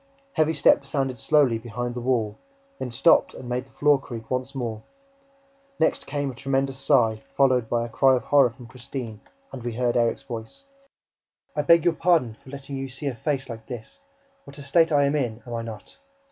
Heavy 0.33 0.53
steps 0.53 0.89
sounded 0.89 1.19
slowly 1.19 1.59
behind 1.59 1.93
the 1.93 2.01
wall, 2.01 2.35
then 2.79 2.89
stopped 2.89 3.35
and 3.35 3.47
made 3.47 3.65
the 3.65 3.69
floor 3.69 4.01
creak 4.01 4.31
once 4.31 4.55
more. 4.55 4.81
Next 5.77 6.07
came 6.07 6.31
a 6.31 6.33
tremendous 6.33 6.79
sigh, 6.79 7.21
followed 7.37 7.69
by 7.69 7.85
a 7.85 7.89
cry 7.89 8.15
of 8.15 8.23
horror 8.23 8.49
from 8.49 8.65
Christine, 8.65 9.21
and 9.51 9.61
we 9.61 9.75
heard 9.75 9.95
Erik's 9.95 10.23
voice: 10.23 10.63
"I 11.55 11.61
beg 11.61 11.85
your 11.85 11.93
pardon 11.93 12.33
for 12.43 12.49
letting 12.49 12.77
you 12.77 12.89
see 12.89 13.05
a 13.05 13.13
face 13.13 13.47
like 13.47 13.67
this! 13.67 13.99
What 14.45 14.57
a 14.57 14.63
state 14.63 14.91
I 14.91 15.03
am 15.03 15.15
in, 15.15 15.43
am 15.45 15.53
I 15.53 15.61
not? 15.61 15.99